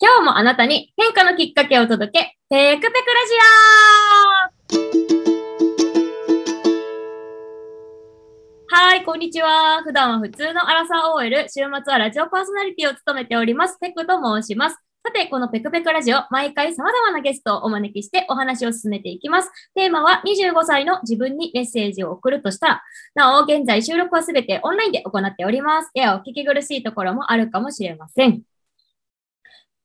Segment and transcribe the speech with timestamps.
[0.00, 3.34] 今日もあなたに変化のきっかけを届け、ペクペクラジ
[8.70, 9.82] オはい、こんにちは。
[9.82, 13.76] 普段は普通のアラサー OL、週末はラジオパーソナリティを務めております。
[13.80, 14.76] ペクと申します。
[15.04, 19.50] さて、このペクペクラジオ、毎回様々なゲストをお招きしてお話を進めていきます。
[19.74, 22.82] テーマは25歳の自分にメッセージを送るとしたら、
[23.16, 25.90] なお、現在収録はすべてオンラインで行っております。
[25.94, 28.42] やお聞き苦しいところもあるかもしれません。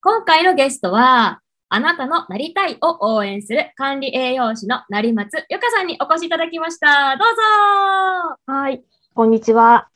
[0.05, 7.15] 今回のゲストは、あなたのなりたいを応援する管理栄養士の成松ゆかさんにお越しいただきました。
[7.15, 7.27] どう
[8.49, 8.83] ぞはい、
[9.13, 9.87] こんにちは。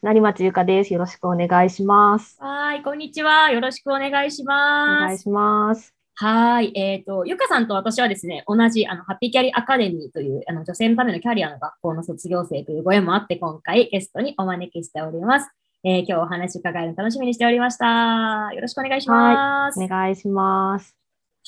[0.00, 0.94] 成松ゆかです。
[0.94, 2.38] よろしくお願いします。
[2.40, 3.50] はい、こんにちは。
[3.50, 5.02] よろしくお願いします。
[5.02, 5.94] お願いします。
[6.14, 6.72] はい。
[6.74, 15.50] えっ、ー、と、ゆかさんと私はですね、同じ、あの、ハッピーキャリアカデミーという、あの、女性のためのキャリアの学校の卒業生というご縁もあって、今回ゲストにお招きしております。
[15.84, 18.50] えー、今日お話伺えるの楽しみにしておりました。
[18.54, 19.82] よろしくお願いします。
[19.82, 20.96] お願いします。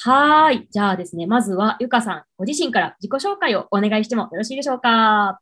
[0.00, 0.66] はい。
[0.72, 5.38] じゃあですね、まずはゆかさん、ご自身から自己紹介をお願いしてもよろしいでしょうか？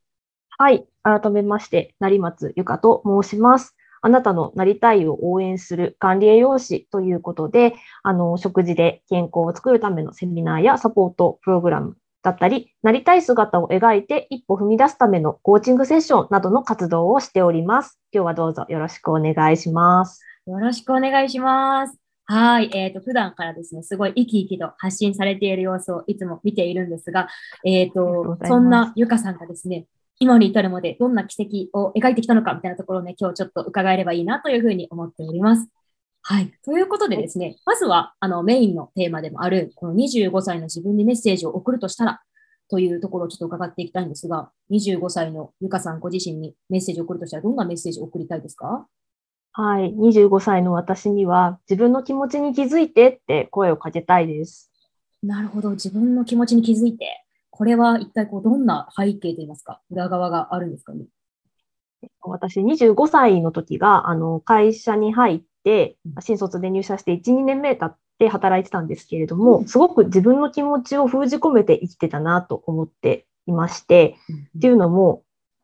[0.58, 0.84] はい。
[1.02, 3.74] 改めまして、成松ゆかと申します。
[4.02, 17.98] あなたのなりたいを応援する管理栄養士ということで、あの、食事で健康を作るためのセミナーやサポートプログラムだったり、なりたい姿を描いて一歩踏み出すためのコーチングセッションなどの活動をしております。
[18.12, 20.22] 今日はどうぞよろしくお願いします。
[20.46, 21.98] よろしくお願いします。
[22.26, 22.70] はい。
[22.72, 27.28] えっ、ー、と、普段からですね、すごい生き生きと発信されている様子をいつも見ているんですが、
[27.64, 29.86] えっ、ー、と、そんなゆかさんがですね、
[30.18, 35.68] 今に至るまでどんな奇跡を描いてきたのかみたいなところをね、今日ちょっと伺えればいいなというふうに思っております。
[36.24, 36.52] はい。
[36.64, 42.20] ということでですね、まずは、あの、メインのテーマでもある、この25歳の自分にメッセージを送るとしたら、
[42.70, 48.86] というところをちょっと伺っていきたいんですが、25歳のゆかさんご自身にメッセージを送るとしたら、どんなメッセージを送りたいですか？
[49.52, 49.92] はい。
[49.92, 54.70] 25歳の私には、自分の気持ちに気づいてって声をかけたいです。
[55.22, 55.70] なるほど。
[55.72, 57.24] 自分の気持ちに気づいて。
[57.50, 61.04] これは一体こうどんな背景といいますか、裏側があるんですかね？
[62.22, 65.46] 私、25歳の時が、あの、会社に入って、
[66.20, 74.16] 新卒で入社して1、2年目経って働いてたんですけれども、すごく自分の気持ちを封じ込めて生きてたなと思っていまして、
[74.56, 75.22] っていうのも、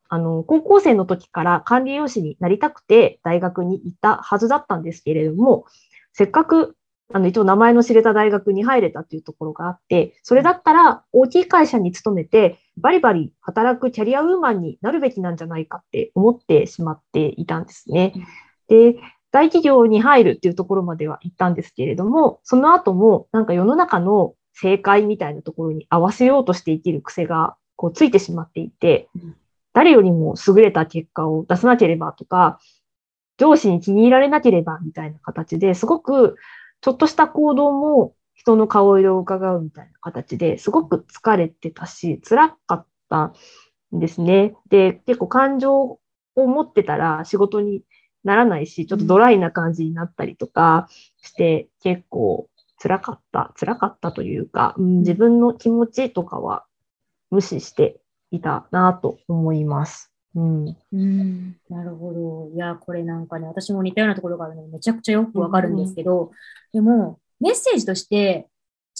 [0.08, 5.66] あの、高校生の時から管理栄養士になりたくて大学に行ったはずだったんですけれども、
[6.12, 6.76] せっかく
[7.12, 18.12] あの、一応名前の知れた大学に入れたっていうところがあって、それだったら大きい会社に勤めて、バリバリ働くキャリアウーマンになるべきなんじゃないかって思ってしまっていたんですね。
[18.68, 18.96] で、
[19.30, 29.08] 大企業に入るっていうところまでは行ったんですけれども、その後もなんか世の中の正解みたいなところに合わせようとして生きる癖がこうついてしまっていて、
[29.72, 32.58] 誰よりも優れた結果を出さなければとか、
[33.38, 36.34] 上司に気に入られなければみたいな形ですごく
[36.80, 43.32] ちょっとした行動も人の顔色を伺うみたいな形ですごく疲れてたし、辛かった
[43.94, 44.54] んですね。
[44.70, 46.00] で、結構感情
[46.34, 47.82] を持ってたら仕事に
[48.28, 50.88] ならないし、ちょっとドライな感じになったりとか
[51.22, 52.48] して、結構
[52.80, 56.64] 辛かった、辛かったというか、うん、自分の気持ちとかは
[57.30, 58.00] 無視して
[58.30, 60.12] いたなと思います。
[60.34, 62.54] うん、うん、なるほど。
[62.54, 66.30] いや、これなんかね、私も似たようなところがあるので、めちゃくちゃよくわかるんですけど、
[66.72, 68.46] でも、メッセージとして、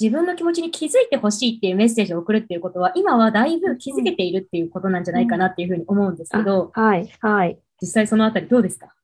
[0.01, 7.59] 自分の気持ちに気づいてほしいっていうメッセージを送るっていうことは、今はだいぶ気づけているっていうことなんじゃないかなっていうふうに思うんですけど、はい、はい。
[7.81, 8.95] 実際そのあたりどうですか？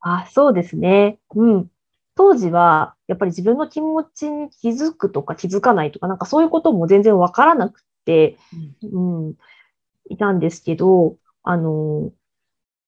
[0.00, 1.18] あ、そうですね。
[1.34, 1.70] うん。
[2.14, 8.38] 当時は、やっぱり自分の気持ちに気づくとか気づかないとか、なんかそういうことも全然わからなくて、
[8.82, 9.34] うん、うん、
[10.08, 12.12] いたんですけど、あの、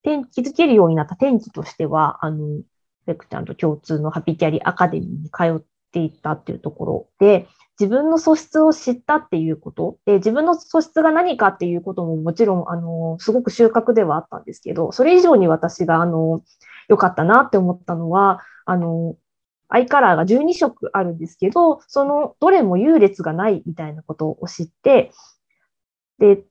[0.03, 2.62] 気づけるようになった転機としては、あの、
[3.06, 7.47] ペクちゃんと共通のハピキャリアカデミーに通っていったっていうところで、
[7.81, 16.43] 自分の素質を知ったっていうことで、自分の素質が何かっていうことももちろん、あの、すごく収穫ではあったんですけど、それ以上に私が、あの、
[16.92, 19.16] 良かったなって思ったのは、あの、
[19.69, 25.12] アイカラーが12色あるんですけど、そのどれも優劣がないみたいなことを知って、
[26.18, 26.44] で、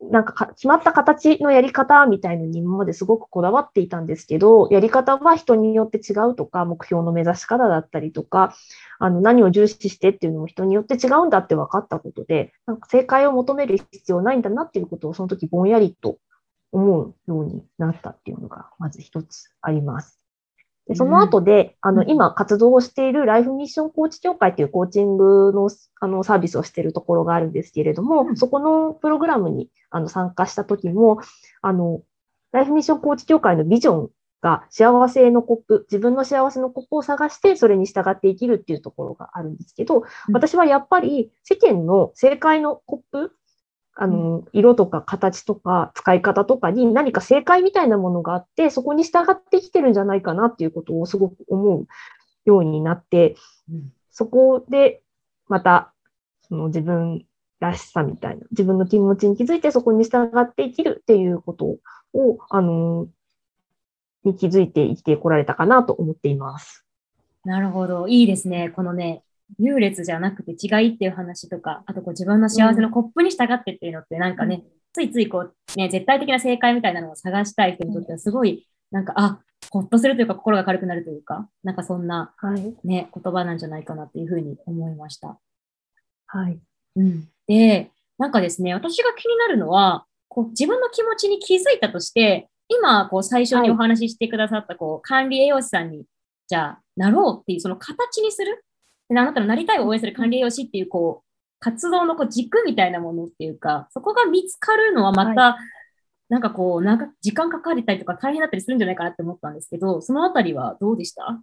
[0.00, 8.54] なんか決まった形のやり方みたいのに今まですごくこだわっていたんですけど、やり方は人によって違うとか、目標の目指し方だったりとか、
[9.00, 16.18] あの何を重視してっていうのも人によって違うんだって分かったことで、なんか正解を求める必要ないんだなっていうことをその時ぼんやりと
[16.72, 20.18] 思うようになったっていうのがまず一つあります。
[20.88, 25.68] でその後で、あの、今活動をしているライフミッションコーチ協会というコーチングの
[26.00, 31.20] あのサービスをしているところがあるんですけれども、そこのプログラムにあの参加した時も、
[31.60, 32.00] あの、
[32.52, 34.10] ライフミッションコーチ協会のビジョン
[34.40, 43.32] が幸せのコップ、自分の幸せのコップを探して、それに従って生きるっていうところがあるんですけど、私はやっぱり世間の正解のコップ、
[44.00, 51.86] あの、色とか形とか使い方とかに何か正解みたいなものがあって、そこに従ってきてるんじゃないかなっていうことをすごく思う
[52.44, 53.34] ようになって、
[54.12, 55.02] そこで
[55.48, 55.92] また
[56.48, 57.24] その自分
[57.58, 63.08] らしさみたいな、自分の気持ちに気づいてそこに従って生きるっていうことを、あの、
[64.22, 66.84] に気づいて生きてこられたかなと思っています。
[67.44, 68.06] なるほど。
[68.06, 68.70] いいですね。
[68.70, 69.24] このね、
[69.58, 79.40] 優劣じゃなくて違いっていう話とか、あとこう自分の幸せのコップに従ってっていうのってなんかね、うん、ついついこうね、絶対的な正解みたいなのを探したい人にとってはすごい、なんか、あ、
[79.70, 82.34] ほっとするというか心が軽くなるというか、なんかそんな
[82.84, 85.38] ね、はい、言葉なんじゃないかなっていうふうに思いました。
[86.26, 86.58] はい。
[86.96, 87.28] うん。
[87.46, 96.04] で、なんかですね、私が気になるのは、こう自分の気持ちに気づいたとして、今、こう、最初にお話ししてくださった、こう、管理栄養士さんに、
[96.48, 98.62] じゃあ、なろうっていう、その形にする。
[99.08, 101.28] であなたのなりたいを応援する管理栄養士っていう、こう、
[101.60, 105.54] 活動のこう軸みたいなものっていうか、そこが見つかるのはまた、はい、
[106.28, 111.40] なんかこう、なんか時間かかれたりとか大変だったりするんじゃないかなって思ったんですけど、そのあたりはどうでした？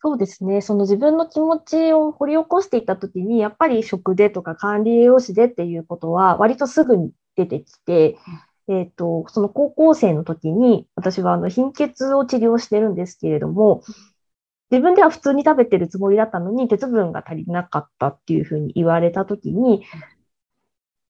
[0.00, 0.60] そうですね。
[0.60, 8.16] その自分の気持ちを掘り起こしていったときに、やっぱり食でとか管理栄養士でっていうことは、割とすぐに出てきて、
[8.68, 13.82] えっ、ー、と、その高校生の時に、私はあの貧血を治療してるんですけれども、
[14.70, 19.84] 自分では普通に食べてるつもりだったのに、鉄分が足りなかったっていうふうに言われた時に、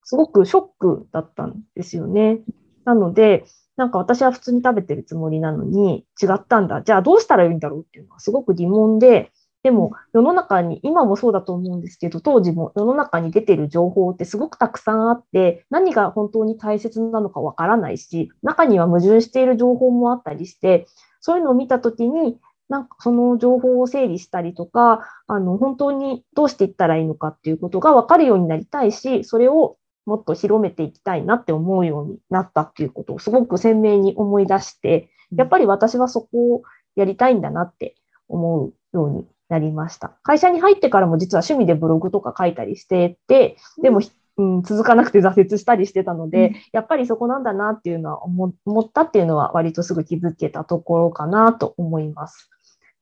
[0.05, 2.41] すごくショックだったんですよね。
[2.85, 3.45] なので、
[3.77, 6.83] なんか私は普通に食べてるつもりなのに違ったんだ。
[6.83, 9.31] じゃあどうしたらいいんだろうっていうのはすごく疑問で、
[9.63, 20.87] でも世の中に、今もそうだと思うんですけど、当時も世の中に出てる情報ってすごくたくさんあって、何が本当に大切なのかわからないし、中には矛盾している情報もあったりして、
[21.21, 22.39] そういうのを見たときに、
[22.69, 36.63] なんかその情報を整理したりとか、あの本当にどうしていったらいいのかっていうことが分かるようになりたいし、それをもっと広めていきたいなって思うようになったっていうことをすごく鮮明に思い出して、やっぱり私はそこを
[36.97, 37.95] やりたいんだなって
[38.29, 40.13] 思うようになりました。
[40.23, 44.01] 会社に入ってからも実は趣味でブログとか書いたりしてて、でも、
[44.37, 52.51] うん、続かなくて挫折したりしてたので、やっぱりそこなんだなっていうのは思ったっていうのは割とすぐ気づけたところかなと思います。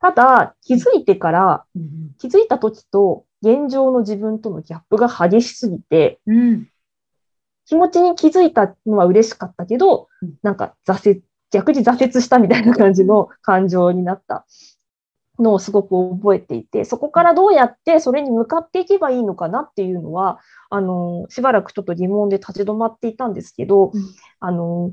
[0.01, 1.65] ただ、気づいてから、
[2.19, 6.69] 気づいた時と現状の自分とのギャップが激しすぎて、うん、
[7.67, 10.09] 気持ちに気づいたのは嬉しかったけど、
[10.43, 14.47] なんか挫折、逆に挫折したみたいな感じの感情になった。
[15.39, 20.41] のをすごく覚えていて、そこからどうやってそれに向かっていけばいいのかなっていうのは、
[20.71, 24.93] あの、しばらくちょっと疑問で立ち止まっていたんですけど、うん、あの、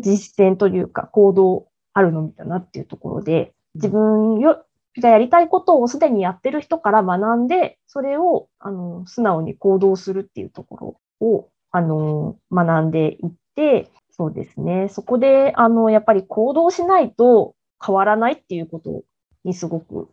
[0.00, 4.64] 実践というか行動あるのみだなっていうところで、自分よ
[5.00, 14.88] がやりたいことをすでにやってる人から学んで、それをあの素直に行動するっていうところを、あの、学んでいって、そうですね。
[14.88, 19.02] そこで、あの、やっぱり行動しないと変わらないっていうこと
[19.44, 20.08] にすごく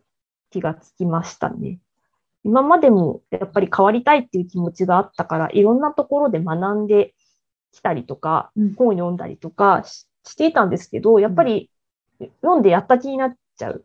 [0.50, 1.78] 気がつきましたね。
[2.44, 7.14] 今までもやっぱり変わりたいっていう気持ちがあったから、いろんなところで学んで
[7.72, 11.70] きたりとか、本を読んだりとかしていたんですけど、やっぱり
[12.42, 13.84] 読んでやった気になっちゃう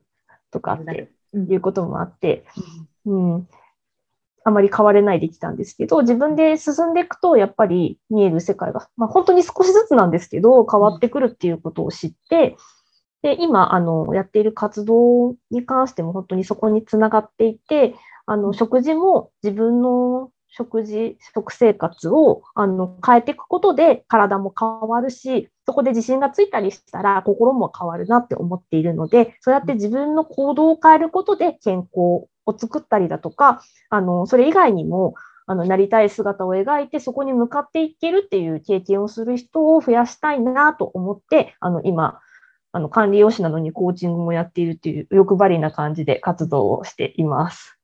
[0.51, 2.45] とかっていうこともあって、
[3.05, 3.47] うん、
[4.43, 12.55] あまり変われないできたんですけど、自分で進んでいくと、やっぱり見える世界が、まあ、本当に少しずつなんですけど、変わってくるっていうことを知って、
[13.21, 35.13] で、今、あの、やっている活動に関しても本当にそこにつながっていて、あの、食事も自分の食事、食生活をあの変えていくことで体も変わるし、そこで自信がついたりしたら心も変わるなって思っているので、そうやって自分の行動を変えることで健康を作ったりだとか、あの、それ以外にも、
[35.45, 42.19] あの、なりたい姿を描いて、そこに向かっていけるっていう経験をする人を増やしたいなと思って、あの、今、
[42.71, 47.78] あの、管理用紙なのにコーチングもやっているっていう欲張りな感じで活動をしています。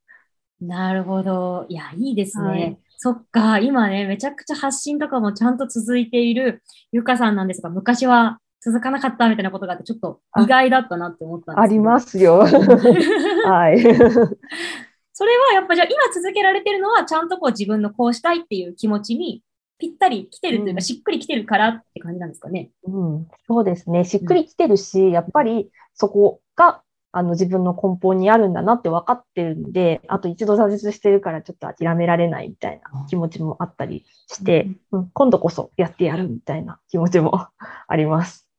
[0.62, 1.66] なるほど。
[1.70, 2.48] いや、いいですね。
[2.48, 12.40] はい、そっか、今ね、めちゃくちゃ発信とかもちゃんと続いているゆかさんなんですが、昔は続かなかったみたいなことがあって、ちょっと意外だったなって思ったんですありますよ。
[13.46, 13.80] はい。
[15.18, 19.44] それはやっぱじゃあ今続けられてるのはちゃんとこう自分のこうしたいっていう気持ちに
[19.78, 22.72] ぴったり来てるというか、うん、しっくり来てるからって感じなんですかね。
[22.84, 24.04] うん、そうですね。
[24.04, 26.82] しっくり来てるし、うん、やっぱりそこが
[27.18, 37.48] あの自分の根本にあるんだなって分かってるんで、あと一度挫折してるからちょっと諦められないみたいな気持ちもあったりして、うん、今度こそやってやるみたいな気持ちも
[37.88, 38.50] あります。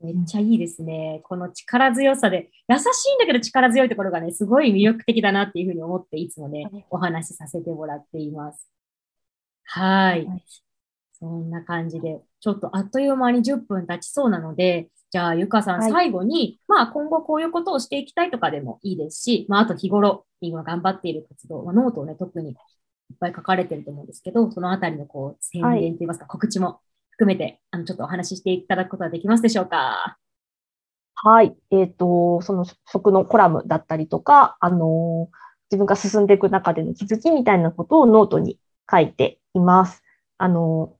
[0.00, 1.20] めっちゃいいですね。
[1.22, 2.80] この力強さで、優し
[3.12, 8.68] いんだけど力強いところがね、すごい魅力的だなっていうふうに思って、いつもね、お話しさせてもらっています。
[9.62, 10.26] はい。
[11.12, 22.56] そんな感じで、ちょっとあっという間に10分経ちそうなので、じゃあ、ゆかさん、最後に、はい、まあ、今後こういうことをしていきたいとかでもいいですし、まあ、あと日頃、今頑張っている活動、まあ、ノートをね、特にいっ
[23.18, 30.16] ぱい書かれてると思うんですけど、そのあたりのこう宣伝といいますか、はい、告知も含めて、あの、ちょっとお話ししていただくことはできますでしょうか？
[31.16, 31.54] はい。
[31.70, 35.28] えっ、ー、と、その食のコラムだったりとか、あの
[35.70, 38.58] 自分が進んでいく中での気づきみたいなことをノートに
[38.90, 40.02] 書いています。
[40.38, 40.96] あの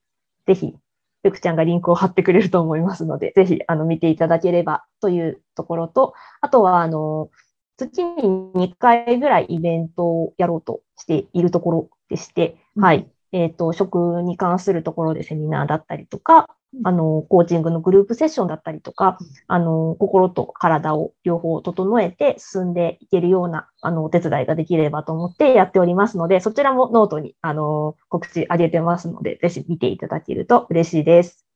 [0.46, 0.74] ぜひ
[1.22, 7.30] ルクちゃんがリンクを貼ってくれると思いますので、ぜひあの見ていただければというところと、あとはあの
[7.76, 8.22] 月に
[8.54, 13.10] 2回ぐらいイベントをやろうとしているところでして、うん、はい。
[13.32, 16.48] えっ、ー、と、食に関するところでセミナーだったりとか、
[16.84, 31.46] あの、コーチングのグループセッションだったりとか、あの、心と体を両方整えて進んでいけるような、あの、お手伝いができればと思ってやっておりますので、そちらもノートに、あの、告知あげてますので、ぜひ見ていただけると嬉しいです。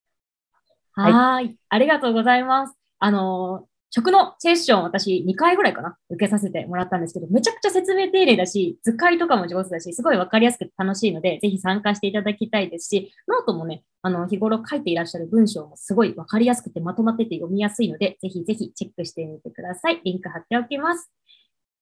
[0.95, 1.57] はい。
[1.69, 2.75] ありがとうございます。
[2.99, 20.01] あの、食のセッション私2回ぐらいかな受けさせてもらったんですけど、めちゃくちゃ説明丁寧だし、図解とかも上手だし、すごいわかりやすくて楽しいので、ぜひ参加していただきたいですし、ノートもね、あの、日頃書いていらっしゃる文章もすごいわかりやすくてまとまってて読みやすいので、ぜひぜひチェックしてみてください。
[20.05, 21.13] リンク貼っておきます。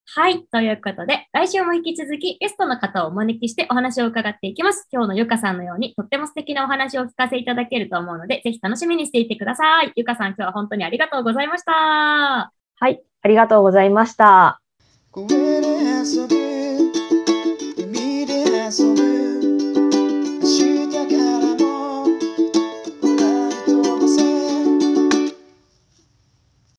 [0.05, 0.45] はい。
[0.51, 4.87] ということで、来週も引き続きゲストの方をお招きしてお話を伺っていきます。
[4.91, 9.91] 今日のゆかさんのようにとっても素敵なお話を聞かせいただけると思うので、ぜひ楽しみにしていてください。
[9.95, 12.51] ゆかさん、今日は本当にありがとうございました。
[12.79, 13.01] はい。
[13.21, 14.59] ありがとうございました。